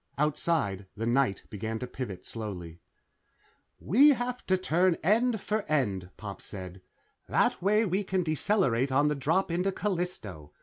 [0.17, 2.79] Outside, the night began to pivot slowly.
[3.79, 6.81] "We have to turn end for end," Pop said.
[7.29, 10.53] "That way we can decelerate on the drop into Callisto.